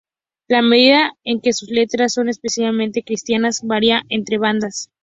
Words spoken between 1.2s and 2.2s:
en que sus letras